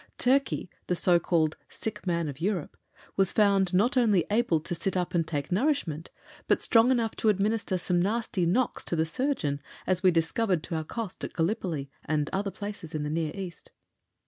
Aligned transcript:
Turkey, 0.17 0.67
the 0.87 0.95
so 0.95 1.19
called 1.19 1.57
"sick 1.69 2.07
man 2.07 2.27
of 2.27 2.41
Europe," 2.41 2.75
was 3.15 3.31
found 3.31 3.71
not 3.71 3.95
only 3.95 4.25
able 4.31 4.59
to 4.59 4.73
"sit 4.73 4.97
up 4.97 5.13
and 5.13 5.27
take 5.27 5.51
nourishment," 5.51 6.09
but 6.47 6.59
strong 6.59 6.89
enough 6.89 7.15
to 7.15 7.29
administer 7.29 7.77
some 7.77 8.01
nasty 8.01 8.43
knocks 8.43 8.83
to 8.83 8.95
the 8.95 9.05
surgeon, 9.05 9.61
as 9.85 10.01
we 10.01 10.09
discovered 10.09 10.63
to 10.63 10.73
our 10.73 10.83
cost 10.83 11.23
in 11.23 11.29
Gallipoli, 11.35 11.91
and 12.03 12.31
other 12.33 12.49
places 12.49 12.95
in 12.95 13.03
the 13.03 13.11
Near 13.11 13.31
East. 13.35 13.73